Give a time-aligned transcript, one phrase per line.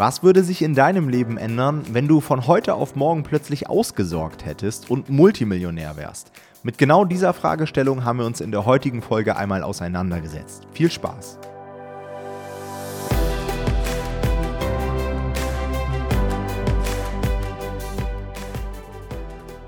[0.00, 4.46] Was würde sich in deinem Leben ändern, wenn du von heute auf morgen plötzlich ausgesorgt
[4.46, 6.30] hättest und Multimillionär wärst?
[6.62, 10.68] Mit genau dieser Fragestellung haben wir uns in der heutigen Folge einmal auseinandergesetzt.
[10.72, 11.40] Viel Spaß!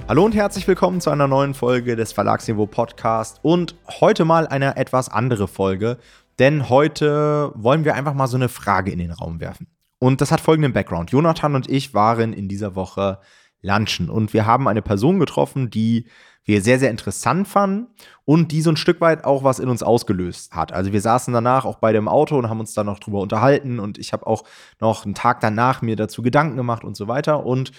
[0.06, 4.76] Hallo und herzlich willkommen zu einer neuen Folge des Verlagsniveau Podcast und heute mal eine
[4.76, 5.98] etwas andere Folge,
[6.38, 9.66] denn heute wollen wir einfach mal so eine Frage in den Raum werfen.
[10.00, 11.12] Und das hat folgenden Background.
[11.12, 13.20] Jonathan und ich waren in dieser Woche
[13.62, 16.06] lunchen und wir haben eine Person getroffen, die
[16.44, 17.88] wir sehr, sehr interessant fanden
[18.24, 20.72] und die so ein Stück weit auch was in uns ausgelöst hat.
[20.72, 23.78] Also wir saßen danach auch beide im Auto und haben uns da noch drüber unterhalten
[23.78, 24.44] und ich habe auch
[24.80, 27.44] noch einen Tag danach mir dazu Gedanken gemacht und so weiter.
[27.44, 27.72] Und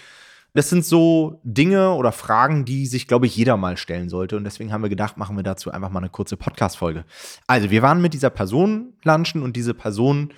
[0.53, 4.37] das sind so Dinge oder Fragen, die sich, glaube ich, jeder mal stellen sollte.
[4.37, 7.05] Und deswegen haben wir gedacht, machen wir dazu einfach mal eine kurze Podcast-Folge.
[7.47, 10.33] Also, wir waren mit dieser Person lunchen und diese Person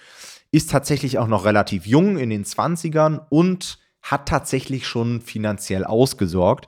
[0.53, 6.67] ist tatsächlich auch noch relativ jung in den 20ern und hat tatsächlich schon finanziell ausgesorgt,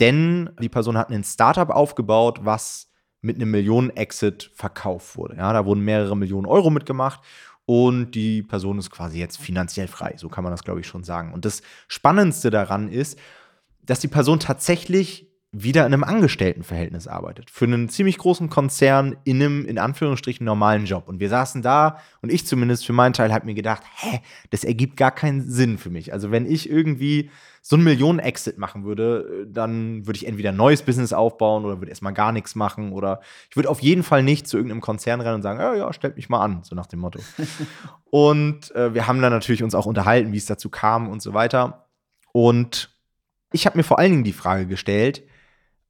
[0.00, 5.36] denn die Person hat ein Startup aufgebaut, was mit einem Millionen-Exit verkauft wurde.
[5.36, 7.20] Ja, da wurden mehrere Millionen Euro mitgemacht
[7.66, 10.14] und die Person ist quasi jetzt finanziell frei.
[10.16, 11.34] So kann man das, glaube ich, schon sagen.
[11.34, 13.18] Und das Spannendste daran ist,
[13.82, 15.25] dass die Person tatsächlich
[15.62, 17.50] wieder in einem Angestelltenverhältnis arbeitet.
[17.50, 21.08] Für einen ziemlich großen Konzern in einem, in Anführungsstrichen, normalen Job.
[21.08, 24.64] Und wir saßen da und ich zumindest für meinen Teil habe mir gedacht, hä, das
[24.64, 26.12] ergibt gar keinen Sinn für mich.
[26.12, 27.30] Also wenn ich irgendwie
[27.62, 31.90] so einen Millionen-Exit machen würde, dann würde ich entweder ein neues Business aufbauen oder würde
[31.90, 35.36] erstmal gar nichts machen oder ich würde auf jeden Fall nicht zu irgendeinem Konzern rennen
[35.36, 37.18] und sagen, ja, ja, stellt mich mal an, so nach dem Motto.
[38.10, 41.34] und äh, wir haben dann natürlich uns auch unterhalten, wie es dazu kam und so
[41.34, 41.86] weiter.
[42.32, 42.90] Und
[43.52, 45.24] ich habe mir vor allen Dingen die Frage gestellt,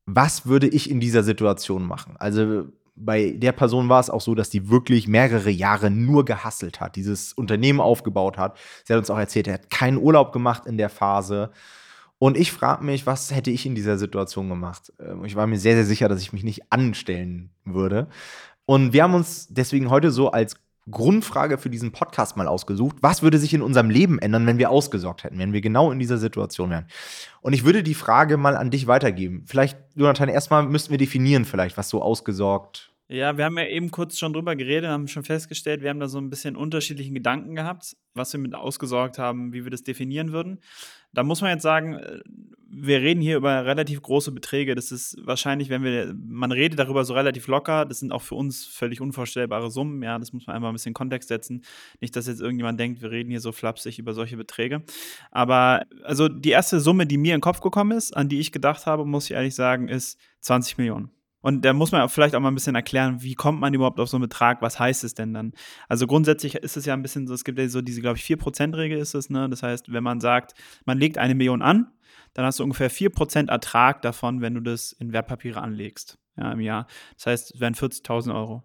[0.06, 2.16] was würde ich in dieser Situation machen?
[2.18, 6.80] Also bei der Person war es auch so, dass die wirklich mehrere Jahre nur gehasselt
[6.80, 8.56] hat, dieses Unternehmen aufgebaut hat.
[8.84, 11.50] Sie hat uns auch erzählt, er hat keinen Urlaub gemacht in der Phase.
[12.18, 14.92] Und ich frage mich, was hätte ich in dieser Situation gemacht?
[14.98, 18.08] Ähm, ich war mir sehr, sehr sicher, dass ich mich nicht anstellen würde.
[18.64, 20.56] Und wir haben uns deswegen heute so als
[20.90, 22.96] Grundfrage für diesen Podcast mal ausgesucht.
[23.00, 25.98] Was würde sich in unserem Leben ändern, wenn wir ausgesorgt hätten, wenn wir genau in
[25.98, 26.86] dieser Situation wären?
[27.40, 29.44] Und ich würde die Frage mal an dich weitergeben.
[29.46, 33.92] Vielleicht, Jonathan, erstmal müssten wir definieren, vielleicht, was so ausgesorgt ja, wir haben ja eben
[33.92, 37.54] kurz schon drüber geredet, haben schon festgestellt, wir haben da so ein bisschen unterschiedlichen Gedanken
[37.54, 40.58] gehabt, was wir mit ausgesorgt haben, wie wir das definieren würden.
[41.12, 42.20] Da muss man jetzt sagen, äh,
[42.68, 44.74] wir reden hier über relativ große Beträge.
[44.74, 48.34] Das ist wahrscheinlich, wenn wir, man redet darüber so relativ locker, das sind auch für
[48.34, 50.02] uns völlig unvorstellbare Summen.
[50.02, 51.62] Ja, das muss man einfach ein bisschen in Kontext setzen.
[52.00, 54.82] Nicht, dass jetzt irgendjemand denkt, wir reden hier so flapsig über solche Beträge.
[55.30, 58.50] Aber also die erste Summe, die mir in den Kopf gekommen ist, an die ich
[58.50, 61.10] gedacht habe, muss ich ehrlich sagen, ist 20 Millionen.
[61.40, 64.08] Und da muss man vielleicht auch mal ein bisschen erklären, wie kommt man überhaupt auf
[64.08, 65.52] so einen Betrag, was heißt es denn dann?
[65.88, 68.24] Also grundsätzlich ist es ja ein bisschen so, es gibt ja so diese, glaube ich,
[68.24, 69.48] 4%-Regel ist es, ne?
[69.48, 70.54] Das heißt, wenn man sagt,
[70.84, 71.92] man legt eine Million an,
[72.34, 76.60] dann hast du ungefähr 4% Ertrag davon, wenn du das in Wertpapiere anlegst, ja, im
[76.60, 76.86] Jahr.
[77.16, 78.64] Das heißt, es wären 40.000 Euro.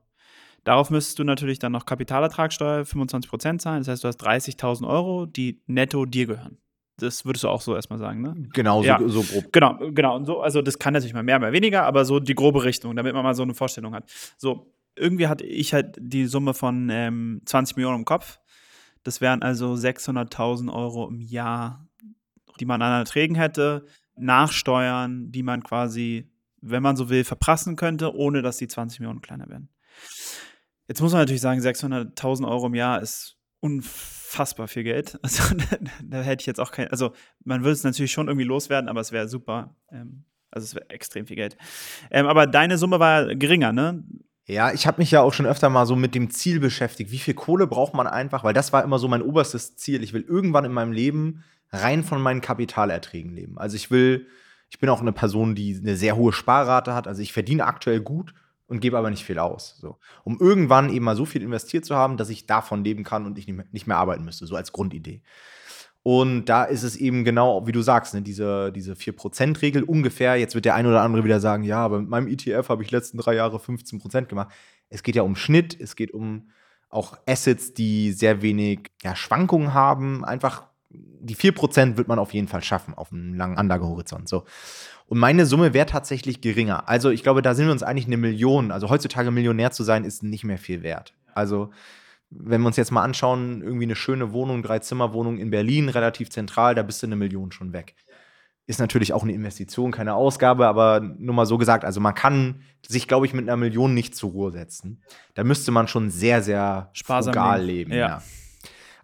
[0.63, 3.79] Darauf müsstest du natürlich dann noch Kapitalertragssteuer 25% zahlen.
[3.79, 6.57] Das heißt, du hast 30.000 Euro, die netto dir gehören.
[7.01, 8.35] Das würdest du auch so erstmal sagen, ne?
[8.53, 9.00] Genau, ja.
[9.00, 9.51] so, so grob.
[9.51, 10.16] Genau, genau.
[10.16, 12.95] Und so, also das kann natürlich mal mehr, mal weniger, aber so die grobe Richtung,
[12.95, 14.09] damit man mal so eine Vorstellung hat.
[14.38, 18.39] So, irgendwie hatte ich halt die Summe von ähm, 20 Millionen im Kopf.
[19.03, 21.88] Das wären also 600.000 Euro im Jahr,
[22.59, 23.85] die man an Erträgen hätte,
[24.16, 26.29] nachsteuern, die man quasi,
[26.62, 29.69] wenn man so will, verprassen könnte, ohne dass die 20 Millionen kleiner werden.
[30.88, 35.19] Jetzt muss man natürlich sagen, 600.000 Euro im Jahr ist unfassbar unfassbar viel Geld.
[35.24, 38.46] Also da, da, hätte ich jetzt auch kein, also man würde es natürlich schon irgendwie
[38.46, 39.75] loswerden, aber es wäre super.
[39.92, 41.58] Ähm, also es wäre extrem viel Geld.
[42.09, 44.03] Ähm, aber deine Summe war geringer, ne?
[44.46, 47.12] Ja, ich habe mich ja auch schon öfter mal so mit dem Ziel beschäftigt.
[47.12, 48.44] Wie viel Kohle braucht man einfach?
[48.44, 50.03] Weil das war immer so mein oberstes Ziel.
[50.03, 53.58] Ich will irgendwann in meinem Leben rein von meinen Kapitalerträgen leben.
[53.58, 54.28] Also ich will,
[54.69, 57.08] ich bin auch eine Person, die eine sehr hohe Sparrate hat.
[57.08, 58.34] Also ich verdiene aktuell gut
[58.71, 59.75] und gebe aber nicht viel aus.
[59.81, 59.97] So.
[60.23, 63.38] Um irgendwann eben mal so viel investiert zu haben, dass ich davon leben kann und
[63.38, 65.21] ich nicht mehr, arbeiten müsste, so als Grundidee.
[66.03, 70.38] Und da ist es eben genau, wie du sagst, ne, diese, diese 4%-Regel ungefähr.
[70.38, 72.91] Jetzt wird der ein oder andere wieder sagen, ja, aber mit meinem ETF habe ich
[72.91, 74.53] letzten drei Jahre 15% gemacht.
[74.88, 76.50] Es geht ja um Schnitt, es geht um
[76.89, 80.24] auch Assets, die sehr wenig ja, Schwankungen haben.
[80.24, 84.27] Einfach die 4% wird man auf jeden Fall schaffen auf einem langen Anlagehorizont.
[84.27, 84.45] So.
[85.07, 86.88] Und meine Summe wäre tatsächlich geringer.
[86.89, 88.71] Also ich glaube, da sind wir uns eigentlich eine Million.
[88.71, 91.13] Also heutzutage Millionär zu sein, ist nicht mehr viel wert.
[91.33, 91.71] Also
[92.29, 96.75] wenn wir uns jetzt mal anschauen, irgendwie eine schöne Wohnung, Drei-Zimmer-Wohnung in Berlin, relativ zentral,
[96.75, 97.95] da bist du eine Million schon weg.
[98.67, 102.61] Ist natürlich auch eine Investition, keine Ausgabe, aber nur mal so gesagt, also man kann
[102.88, 105.03] sich, glaube ich, mit einer Million nicht zur Ruhe setzen.
[105.33, 107.65] Da müsste man schon sehr, sehr sparsam leben.
[107.65, 108.07] leben ja.
[108.07, 108.23] ja.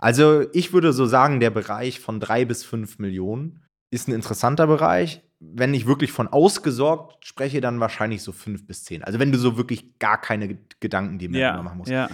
[0.08, 4.66] Also ich würde so sagen, der Bereich von drei bis fünf Millionen ist ein interessanter
[4.66, 5.22] Bereich.
[5.42, 9.04] Wenn ich wirklich von ausgesorgt spreche, dann wahrscheinlich so fünf bis zehn.
[9.04, 11.92] Also wenn du so wirklich gar keine Gedanken dir mehr Ja, machen musst.
[11.92, 12.08] ja.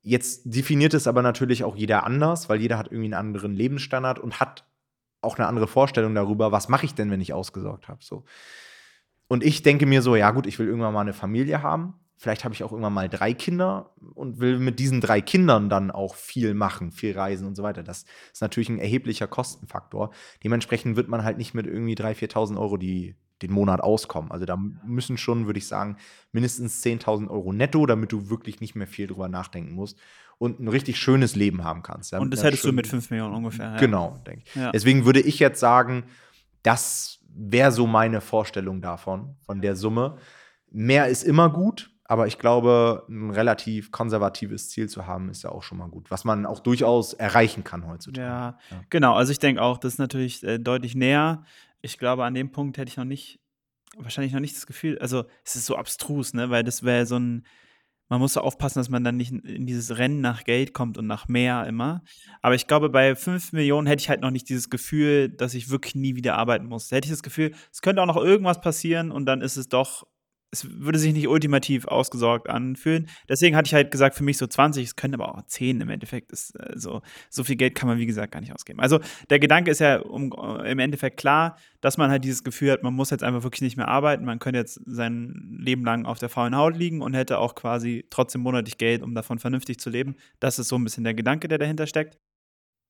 [0.00, 4.20] Jetzt definiert es aber natürlich auch jeder anders, weil jeder hat irgendwie einen anderen Lebensstandard
[4.20, 4.64] und hat
[5.20, 7.98] auch eine andere Vorstellung darüber, was mache ich denn, wenn ich ausgesorgt habe.
[8.04, 8.22] So.
[9.26, 11.94] Und ich denke mir so, ja gut, ich will irgendwann mal eine Familie haben.
[12.20, 15.90] Vielleicht habe ich auch irgendwann mal drei Kinder und will mit diesen drei Kindern dann
[15.90, 17.82] auch viel machen, viel reisen und so weiter.
[17.82, 20.10] Das ist natürlich ein erheblicher Kostenfaktor.
[20.44, 24.30] Dementsprechend wird man halt nicht mit irgendwie 3.000, 4.000 Euro die, den Monat auskommen.
[24.30, 25.96] Also da müssen schon, würde ich sagen,
[26.30, 29.98] mindestens 10.000 Euro netto, damit du wirklich nicht mehr viel drüber nachdenken musst
[30.36, 32.12] und ein richtig schönes Leben haben kannst.
[32.12, 33.64] Und das hättest du mit 5 Millionen ungefähr.
[33.72, 33.76] Ja.
[33.78, 34.54] Genau, denke ich.
[34.56, 34.72] Ja.
[34.72, 36.04] Deswegen würde ich jetzt sagen,
[36.62, 40.18] das wäre so meine Vorstellung davon, von der Summe.
[40.70, 45.50] Mehr ist immer gut, aber ich glaube, ein relativ konservatives Ziel zu haben, ist ja
[45.52, 48.26] auch schon mal gut, was man auch durchaus erreichen kann heutzutage.
[48.26, 48.82] Ja, Ja.
[48.90, 49.14] genau.
[49.14, 51.44] Also ich denke auch, das ist natürlich äh, deutlich näher.
[51.82, 53.38] Ich glaube, an dem Punkt hätte ich noch nicht,
[53.96, 56.50] wahrscheinlich noch nicht das Gefühl, also es ist so abstrus, ne?
[56.50, 57.46] Weil das wäre so ein,
[58.08, 61.06] man muss so aufpassen, dass man dann nicht in, dieses Rennen nach Geld kommt und
[61.06, 62.02] nach mehr immer.
[62.42, 65.70] Aber ich glaube, bei 5 Millionen hätte ich halt noch nicht dieses Gefühl, dass ich
[65.70, 66.88] wirklich nie wieder arbeiten muss.
[66.88, 69.68] Da hätte ich das Gefühl, es könnte auch noch irgendwas passieren und dann ist es
[69.68, 70.08] doch,
[70.52, 73.08] es würde sich nicht ultimativ ausgesorgt anfühlen.
[73.28, 75.88] Deswegen hatte ich halt gesagt, für mich so 20, es können aber auch 10 im
[75.88, 76.32] Endeffekt.
[76.32, 78.80] Ist, äh, so, so viel Geld kann man, wie gesagt, gar nicht ausgeben.
[78.80, 79.00] Also
[79.30, 82.82] der Gedanke ist ja um, äh, im Endeffekt klar, dass man halt dieses Gefühl hat,
[82.82, 84.24] man muss jetzt einfach wirklich nicht mehr arbeiten.
[84.24, 88.06] Man könnte jetzt sein Leben lang auf der faulen Haut liegen und hätte auch quasi
[88.10, 90.16] trotzdem monatlich Geld, um davon vernünftig zu leben.
[90.40, 92.18] Das ist so ein bisschen der Gedanke, der dahinter steckt.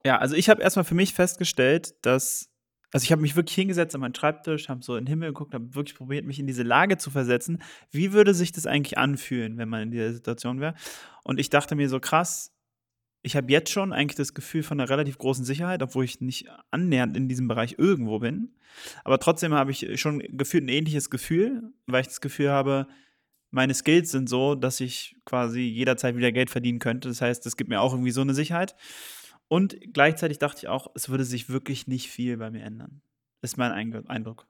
[0.04, 2.49] Ja, also ich habe erstmal für mich festgestellt, dass
[2.92, 5.54] also ich habe mich wirklich hingesetzt an meinen Schreibtisch, habe so in den Himmel geguckt,
[5.54, 7.62] habe wirklich probiert, mich in diese Lage zu versetzen.
[7.90, 10.74] Wie würde sich das eigentlich anfühlen, wenn man in dieser Situation wäre?
[11.22, 12.52] Und ich dachte mir so krass,
[13.22, 16.48] ich habe jetzt schon eigentlich das Gefühl von einer relativ großen Sicherheit, obwohl ich nicht
[16.70, 18.54] annähernd in diesem Bereich irgendwo bin.
[19.04, 22.86] Aber trotzdem habe ich schon gefühlt ein ähnliches Gefühl, weil ich das Gefühl habe,
[23.50, 27.08] meine Skills sind so, dass ich quasi jederzeit wieder Geld verdienen könnte.
[27.08, 28.74] Das heißt, es gibt mir auch irgendwie so eine Sicherheit.
[29.50, 33.02] Und gleichzeitig dachte ich auch, es würde sich wirklich nicht viel bei mir ändern.
[33.42, 34.46] Ist mein Eindruck.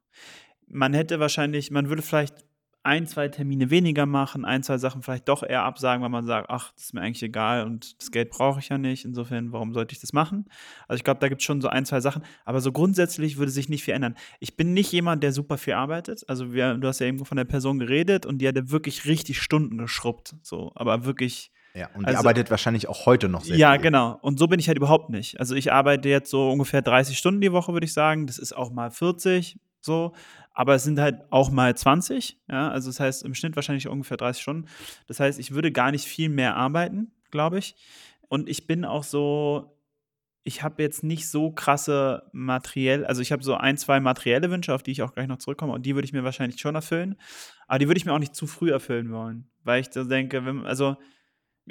[0.66, 2.44] Man hätte wahrscheinlich, man würde vielleicht
[2.82, 6.50] ein, zwei Termine weniger machen, ein, zwei Sachen vielleicht doch eher absagen, weil man sagt,
[6.50, 9.06] ach, das ist mir eigentlich egal und das Geld brauche ich ja nicht.
[9.06, 10.44] Insofern, warum sollte ich das machen?
[10.86, 12.22] Also ich glaube, da gibt es schon so ein, zwei Sachen.
[12.44, 14.16] Aber so grundsätzlich würde sich nicht viel ändern.
[14.38, 16.28] Ich bin nicht jemand, der super viel arbeitet.
[16.28, 19.40] Also wir, du hast ja eben von der Person geredet und die hat wirklich richtig
[19.40, 20.36] Stunden geschrubbt.
[20.42, 21.52] So, aber wirklich.
[21.74, 23.82] Ja, und die Also- arbeitet wahrscheinlich auch heute noch sehr Ja, viel.
[23.82, 24.18] genau.
[24.22, 25.38] Und so bin ich halt überhaupt nicht.
[25.38, 28.26] Also ich arbeite jetzt so ungefähr 30 Stunden die Woche, würde ich sagen.
[28.26, 30.12] Das ist auch mal 40 so.
[30.52, 32.38] Aber es sind halt auch mal 20.
[32.50, 34.66] Ja, also das heißt im Schnitt wahrscheinlich ungefähr 30 Stunden.
[35.06, 37.76] Das heißt, ich würde gar nicht viel mehr arbeiten, glaube ich.
[38.28, 39.76] Und ich bin auch so,
[40.42, 44.74] ich habe jetzt nicht so krasse materiell, also ich habe so ein, zwei materielle Wünsche,
[44.74, 45.72] auf die ich auch gleich noch zurückkomme.
[45.72, 47.16] Und die würde ich mir wahrscheinlich schon erfüllen.
[47.68, 49.48] Aber die würde ich mir auch nicht zu früh erfüllen wollen.
[49.62, 50.96] Weil ich so denke, wenn, also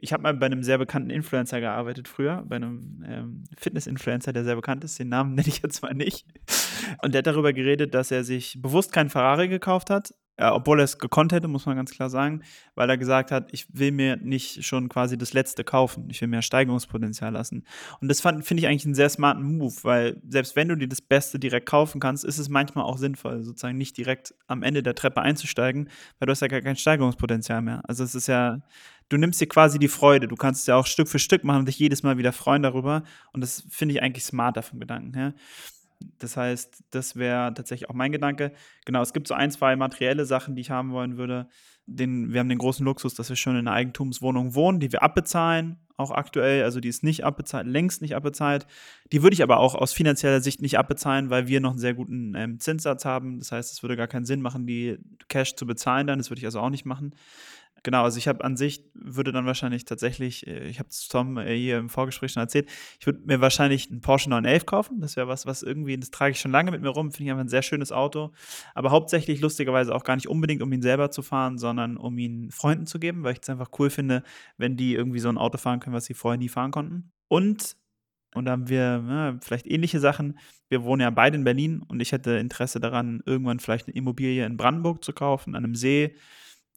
[0.01, 4.43] ich habe mal bei einem sehr bekannten Influencer gearbeitet früher, bei einem ähm, Fitness-Influencer, der
[4.43, 4.99] sehr bekannt ist.
[4.99, 6.25] Den Namen nenne ich jetzt mal nicht.
[7.03, 10.79] Und der hat darüber geredet, dass er sich bewusst keinen Ferrari gekauft hat, äh, obwohl
[10.79, 12.43] er es gekonnt hätte, muss man ganz klar sagen,
[12.73, 16.07] weil er gesagt hat, ich will mir nicht schon quasi das Letzte kaufen.
[16.09, 17.65] Ich will mir Steigerungspotenzial lassen.
[17.99, 21.01] Und das finde ich eigentlich einen sehr smarten Move, weil selbst wenn du dir das
[21.01, 24.95] Beste direkt kaufen kannst, ist es manchmal auch sinnvoll, sozusagen nicht direkt am Ende der
[24.95, 27.81] Treppe einzusteigen, weil du hast ja gar kein Steigerungspotenzial mehr.
[27.85, 28.61] Also es ist ja,
[29.09, 30.27] du nimmst dir quasi die Freude.
[30.27, 32.63] Du kannst es ja auch Stück für Stück machen und dich jedes Mal wieder freuen
[32.63, 33.03] darüber.
[33.33, 35.33] Und das finde ich eigentlich smarter vom Gedanken her.
[36.19, 38.53] Das heißt, das wäre tatsächlich auch mein Gedanke.
[38.85, 41.49] Genau, es gibt so ein, zwei materielle Sachen, die ich haben wollen würde.
[41.87, 45.01] Den, wir haben den großen Luxus, dass wir schon in einer Eigentumswohnung wohnen, die wir
[45.01, 46.63] abbezahlen, auch aktuell.
[46.63, 48.67] Also die ist nicht abbezahlt, längst nicht abbezahlt.
[49.11, 51.95] Die würde ich aber auch aus finanzieller Sicht nicht abbezahlen, weil wir noch einen sehr
[51.95, 53.39] guten ähm, Zinssatz haben.
[53.39, 56.19] Das heißt, es würde gar keinen Sinn machen, die Cash zu bezahlen dann.
[56.19, 57.15] Das würde ich also auch nicht machen.
[57.83, 61.37] Genau, also ich habe an sich, würde dann wahrscheinlich tatsächlich, äh, ich habe es Tom
[61.37, 62.69] äh, hier im Vorgespräch schon erzählt,
[62.99, 65.01] ich würde mir wahrscheinlich einen Porsche 911 kaufen.
[65.01, 67.31] Das wäre was, was irgendwie, das trage ich schon lange mit mir rum, finde ich
[67.31, 68.31] einfach ein sehr schönes Auto.
[68.73, 72.51] Aber hauptsächlich lustigerweise auch gar nicht unbedingt, um ihn selber zu fahren, sondern um ihn
[72.51, 74.23] Freunden zu geben, weil ich es einfach cool finde,
[74.57, 77.11] wenn die irgendwie so ein Auto fahren können, was sie vorher nie fahren konnten.
[77.27, 77.77] Und,
[78.35, 80.37] und da haben wir ja, vielleicht ähnliche Sachen.
[80.67, 84.45] Wir wohnen ja beide in Berlin und ich hätte Interesse daran, irgendwann vielleicht eine Immobilie
[84.45, 86.15] in Brandenburg zu kaufen, an einem See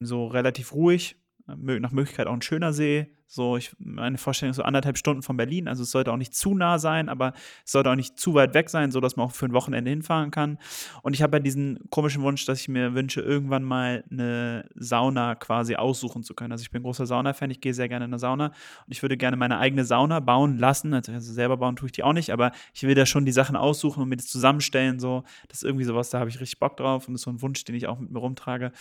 [0.06, 1.16] so relativ ruhig,
[1.46, 3.14] nach Möglichkeit auch ein schöner See.
[3.26, 5.66] So, ich, meine Vorstellung ist so anderthalb Stunden von Berlin.
[5.66, 7.32] Also es sollte auch nicht zu nah sein, aber
[7.64, 10.30] es sollte auch nicht zu weit weg sein, sodass man auch für ein Wochenende hinfahren
[10.30, 10.58] kann.
[11.00, 15.34] Und ich habe ja diesen komischen Wunsch, dass ich mir wünsche, irgendwann mal eine Sauna
[15.34, 16.52] quasi aussuchen zu können.
[16.52, 19.16] Also ich bin großer Sauna-Fan, ich gehe sehr gerne in eine Sauna und ich würde
[19.16, 20.92] gerne meine eigene Sauna bauen lassen.
[20.92, 23.56] Also selber bauen tue ich die auch nicht, aber ich will da schon die Sachen
[23.56, 25.00] aussuchen und mir das zusammenstellen.
[25.00, 27.30] So, das ist irgendwie sowas, da habe ich richtig Bock drauf und das ist so
[27.30, 28.72] ein Wunsch, den ich auch mit mir rumtrage.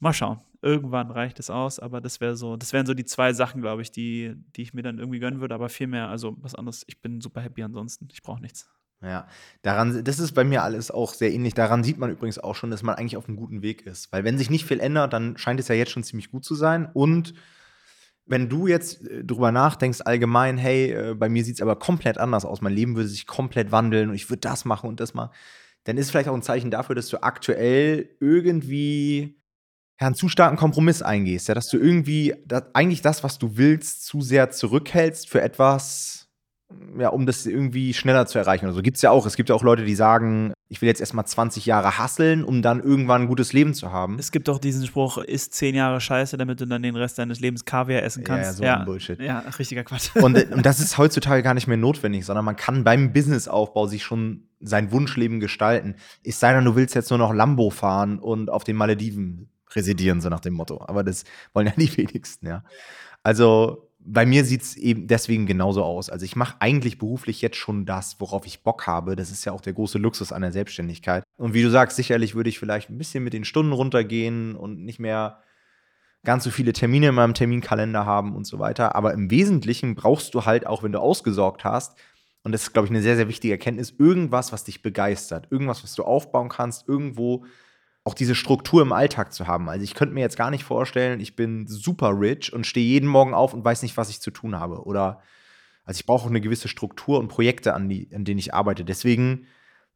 [0.00, 0.40] Mal schauen.
[0.62, 3.82] Irgendwann reicht es aus, aber das wäre so, das wären so die zwei Sachen, glaube
[3.82, 6.84] ich, die, die ich mir dann irgendwie gönnen würde, aber viel mehr, also was anderes,
[6.86, 8.08] ich bin super happy ansonsten.
[8.12, 8.68] Ich brauche nichts.
[9.02, 9.26] Ja,
[9.62, 11.54] daran, das ist bei mir alles auch sehr ähnlich.
[11.54, 14.12] Daran sieht man übrigens auch schon, dass man eigentlich auf einem guten Weg ist.
[14.12, 16.54] Weil wenn sich nicht viel ändert, dann scheint es ja jetzt schon ziemlich gut zu
[16.54, 16.90] sein.
[16.92, 17.32] Und
[18.26, 22.18] wenn du jetzt äh, drüber nachdenkst, allgemein, hey, äh, bei mir sieht es aber komplett
[22.18, 25.14] anders aus, mein Leben würde sich komplett wandeln und ich würde das machen und das
[25.14, 25.30] machen,
[25.84, 29.39] dann ist vielleicht auch ein Zeichen dafür, dass du aktuell irgendwie
[30.00, 33.56] ja, einen zu starken Kompromiss eingehst, ja, dass du irgendwie das, eigentlich das, was du
[33.56, 36.28] willst, zu sehr zurückhältst für etwas,
[36.98, 38.66] ja, um das irgendwie schneller zu erreichen.
[38.66, 39.26] Also gibt es ja auch.
[39.26, 42.62] Es gibt ja auch Leute, die sagen, ich will jetzt erstmal 20 Jahre hasseln, um
[42.62, 44.18] dann irgendwann ein gutes Leben zu haben.
[44.18, 47.40] Es gibt doch diesen Spruch, isst 10 Jahre Scheiße, damit du dann den Rest deines
[47.40, 48.44] Lebens Kaviar essen kannst.
[48.44, 48.78] Ja, so ja.
[48.78, 49.20] ein Bullshit.
[49.20, 50.14] Ja, richtiger Quatsch.
[50.14, 54.02] Und, und das ist heutzutage gar nicht mehr notwendig, sondern man kann beim Businessaufbau sich
[54.04, 55.96] schon sein Wunschleben gestalten.
[56.24, 60.20] Es sei denn, du willst jetzt nur noch Lambo fahren und auf den Malediven residieren,
[60.20, 60.80] so nach dem Motto.
[60.86, 62.64] Aber das wollen ja die wenigsten, ja.
[63.22, 66.08] Also bei mir sieht es eben deswegen genauso aus.
[66.08, 69.14] Also ich mache eigentlich beruflich jetzt schon das, worauf ich Bock habe.
[69.14, 71.22] Das ist ja auch der große Luxus an der Selbstständigkeit.
[71.36, 74.84] Und wie du sagst, sicherlich würde ich vielleicht ein bisschen mit den Stunden runtergehen und
[74.84, 75.42] nicht mehr
[76.24, 78.94] ganz so viele Termine in meinem Terminkalender haben und so weiter.
[78.94, 81.98] Aber im Wesentlichen brauchst du halt auch, wenn du ausgesorgt hast,
[82.42, 85.82] und das ist, glaube ich, eine sehr, sehr wichtige Erkenntnis, irgendwas, was dich begeistert, irgendwas,
[85.82, 87.44] was du aufbauen kannst, irgendwo,
[88.10, 89.68] auch diese Struktur im Alltag zu haben.
[89.68, 93.08] Also ich könnte mir jetzt gar nicht vorstellen, ich bin super rich und stehe jeden
[93.08, 94.84] Morgen auf und weiß nicht, was ich zu tun habe.
[94.84, 95.22] Oder
[95.84, 98.84] also ich brauche eine gewisse Struktur und Projekte, an, die, an denen ich arbeite.
[98.84, 99.46] Deswegen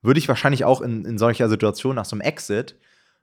[0.00, 2.78] würde ich wahrscheinlich auch in, in solcher Situation nach so einem Exit,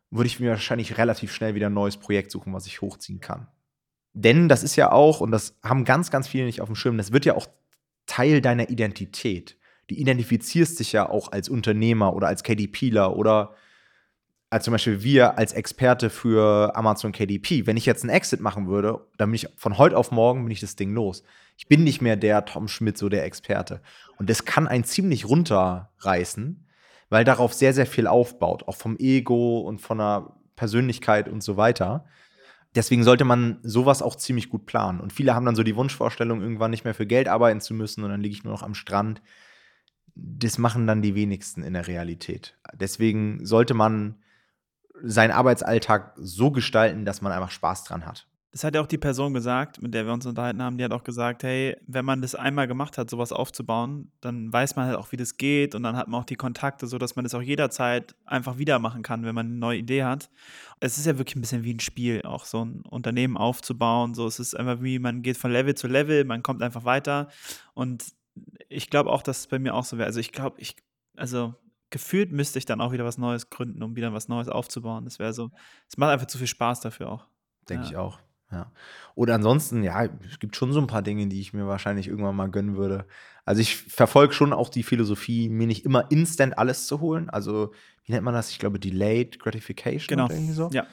[0.10, 3.48] würde ich mir wahrscheinlich relativ schnell wieder ein neues Projekt suchen, was ich hochziehen kann.
[4.12, 6.98] Denn das ist ja auch, und das haben ganz, ganz viele nicht auf dem Schirm,
[6.98, 7.48] das wird ja auch
[8.08, 9.58] Teil deiner Identität.
[9.88, 13.56] Du identifizierst dich ja auch als Unternehmer oder als KDPler oder
[14.52, 18.68] als zum Beispiel wir als Experte für Amazon KDP, wenn ich jetzt einen Exit machen
[18.68, 21.24] würde, dann bin ich von heute auf morgen bin ich das Ding los.
[21.58, 23.82] Ich bin nicht mehr der Tom Schmidt, so der Experte.
[24.18, 26.68] Und das kann einen ziemlich runterreißen,
[27.10, 31.56] weil darauf sehr, sehr viel aufbaut, auch vom Ego und von der Persönlichkeit und so
[31.56, 32.04] weiter.
[32.76, 35.00] Deswegen sollte man sowas auch ziemlich gut planen.
[35.00, 38.04] Und viele haben dann so die Wunschvorstellung, irgendwann nicht mehr für Geld arbeiten zu müssen
[38.04, 39.22] und dann liege ich nur noch am Strand.
[40.14, 42.58] Das machen dann die wenigsten in der Realität.
[42.74, 44.21] Deswegen sollte man
[45.04, 48.28] seinen Arbeitsalltag so gestalten, dass man einfach Spaß dran hat.
[48.54, 50.92] Das hat ja auch die Person gesagt, mit der wir uns unterhalten haben, die hat
[50.92, 54.98] auch gesagt, hey, wenn man das einmal gemacht hat, sowas aufzubauen, dann weiß man halt
[54.98, 57.42] auch, wie das geht und dann hat man auch die Kontakte, sodass man das auch
[57.42, 60.30] jederzeit einfach wieder machen kann, wenn man eine neue Idee hat.
[60.82, 64.16] Es ist ja wirklich ein bisschen wie ein Spiel, auch so ein Unternehmen aufzubauen.
[64.16, 67.30] So, es ist einfach wie, man geht von Level zu Level, man kommt einfach weiter
[67.74, 68.04] und
[68.68, 70.08] ich glaube auch, dass es bei mir auch so wäre.
[70.08, 70.76] Also ich glaube, ich,
[71.16, 71.56] also
[71.92, 75.06] gefühlt müsste ich dann auch wieder was Neues gründen, um wieder was Neues aufzubauen.
[75.06, 75.52] Das wäre so,
[75.88, 77.28] es macht einfach zu viel Spaß dafür auch.
[77.70, 77.90] Denke ja.
[77.92, 78.20] ich auch.
[78.52, 78.72] Ja.
[79.16, 82.36] Oder ansonsten, ja, es gibt schon so ein paar Dinge, die ich mir wahrscheinlich irgendwann
[82.36, 83.06] mal gönnen würde.
[83.46, 87.30] Also ich verfolge schon auch die Philosophie, mir nicht immer instant alles zu holen.
[87.30, 88.50] Also, wie nennt man das?
[88.52, 90.26] Ich glaube, Delayed Gratification genau.
[90.26, 90.70] oder irgendwie so.
[90.72, 90.86] Ja.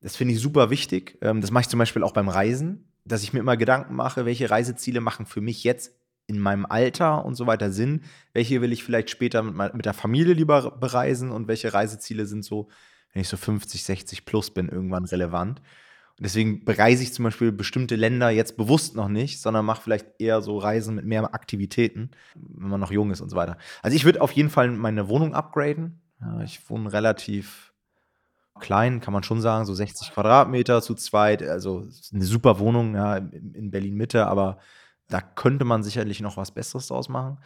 [0.00, 1.18] Das finde ich super wichtig.
[1.20, 4.24] Ähm, das mache ich zum Beispiel auch beim Reisen, dass ich mir immer Gedanken mache,
[4.24, 5.94] welche Reiseziele machen für mich jetzt
[6.26, 8.02] in meinem Alter und so weiter Sinn.
[8.32, 12.44] Welche will ich vielleicht später mit, mit der Familie lieber bereisen und welche Reiseziele sind
[12.44, 12.68] so,
[13.12, 15.60] wenn ich so 50, 60 plus bin, irgendwann relevant.
[16.18, 20.06] Und deswegen bereise ich zum Beispiel bestimmte Länder jetzt bewusst noch nicht, sondern mache vielleicht
[20.18, 23.58] eher so Reisen mit mehr Aktivitäten, wenn man noch jung ist und so weiter.
[23.82, 26.00] Also ich würde auf jeden Fall meine Wohnung upgraden.
[26.42, 27.74] Ich wohne relativ
[28.60, 31.42] klein, kann man schon sagen, so 60 Quadratmeter zu zweit.
[31.42, 34.58] Also eine super Wohnung ja, in Berlin Mitte, aber
[35.08, 37.38] da könnte man sicherlich noch was Besseres draus machen.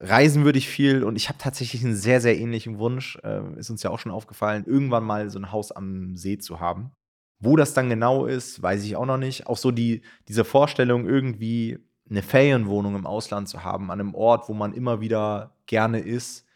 [0.00, 3.70] Reisen würde ich viel und ich habe tatsächlich einen sehr, sehr ähnlichen Wunsch, äh, ist
[3.70, 6.90] uns ja auch schon aufgefallen, irgendwann mal so ein Haus am See zu haben.
[7.38, 9.46] Wo das dann genau ist, weiß ich auch noch nicht.
[9.46, 14.48] Auch so die, diese Vorstellung, irgendwie eine Ferienwohnung im Ausland zu haben, an einem Ort,
[14.48, 16.46] wo man immer wieder gerne ist.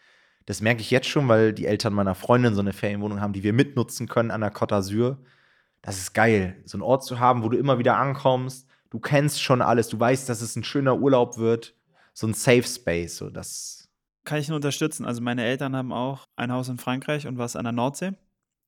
[0.47, 3.43] Das merke ich jetzt schon, weil die Eltern meiner Freundin so eine Ferienwohnung haben, die
[3.43, 5.19] wir mitnutzen können an der Côte d'Azur.
[5.83, 9.43] Das ist geil, so einen Ort zu haben, wo du immer wieder ankommst, du kennst
[9.43, 11.75] schon alles, du weißt, dass es ein schöner Urlaub wird,
[12.13, 13.81] so ein Safe Space, so das
[14.25, 15.07] kann ich nur unterstützen.
[15.07, 18.13] Also meine Eltern haben auch ein Haus in Frankreich und was an der Nordsee.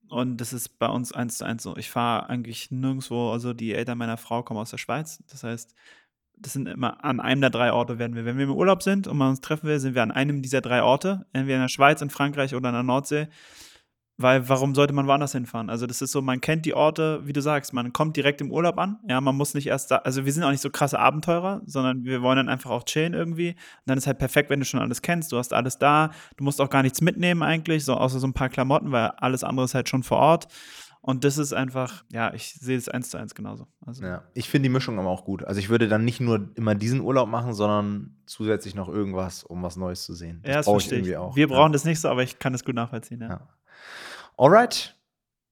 [0.08, 1.76] Und das ist bei uns eins zu eins so.
[1.76, 5.22] Ich fahre eigentlich nirgendwo, also die Eltern meiner Frau kommen aus der Schweiz.
[5.30, 5.74] Das heißt,
[6.36, 8.24] das sind immer an einem der drei Orte werden wir.
[8.24, 10.60] Wenn wir im Urlaub sind und man uns treffen will, sind wir an einem dieser
[10.60, 13.28] drei Orte, entweder in der Schweiz, in Frankreich oder in der Nordsee.
[14.22, 15.68] Weil warum sollte man woanders hinfahren?
[15.68, 18.50] Also das ist so, man kennt die Orte, wie du sagst, man kommt direkt im
[18.50, 18.98] Urlaub an.
[19.08, 22.04] Ja, man muss nicht erst da, also wir sind auch nicht so krasse Abenteurer, sondern
[22.04, 23.50] wir wollen dann einfach auch chillen irgendwie.
[23.50, 26.44] Und dann ist halt perfekt, wenn du schon alles kennst, du hast alles da, du
[26.44, 29.64] musst auch gar nichts mitnehmen eigentlich, so außer so ein paar Klamotten, weil alles andere
[29.64, 30.48] ist halt schon vor Ort.
[31.04, 33.66] Und das ist einfach, ja, ich sehe es eins zu eins genauso.
[33.84, 34.04] Also.
[34.04, 35.42] Ja, ich finde die Mischung aber auch gut.
[35.42, 39.64] Also ich würde dann nicht nur immer diesen Urlaub machen, sondern zusätzlich noch irgendwas, um
[39.64, 40.40] was Neues zu sehen.
[40.44, 41.34] Das ja, das brauche ich irgendwie auch.
[41.34, 41.72] Wir brauchen ja.
[41.72, 43.20] das nicht so, aber ich kann es gut nachvollziehen.
[43.20, 43.28] Ja.
[43.28, 43.48] ja.
[44.36, 44.96] Alright.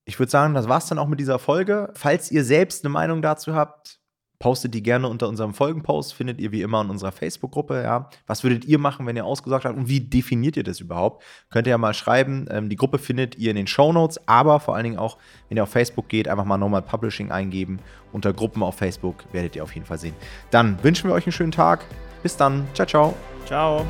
[0.05, 1.93] Ich würde sagen, das war's dann auch mit dieser Folge.
[1.95, 4.01] Falls ihr selbst eine Meinung dazu habt,
[4.41, 6.15] postet die gerne unter unserem Folgenpost.
[6.15, 7.83] Findet ihr wie immer in unserer Facebook-Gruppe.
[7.83, 8.09] Ja.
[8.27, 9.77] Was würdet ihr machen, wenn ihr ausgesagt habt?
[9.77, 11.23] Und wie definiert ihr das überhaupt?
[11.51, 12.47] Könnt ihr ja mal schreiben.
[12.51, 15.19] Ähm, die Gruppe findet ihr in den Show Notes, aber vor allen Dingen auch,
[15.49, 17.79] wenn ihr auf Facebook geht, einfach mal Normal Publishing eingeben.
[18.13, 20.15] Unter Gruppen auf Facebook werdet ihr auf jeden Fall sehen.
[20.51, 21.85] Dann wünschen wir euch einen schönen Tag.
[22.23, 22.67] Bis dann.
[22.75, 23.15] Ciao, ciao.
[23.47, 23.87] Ciao.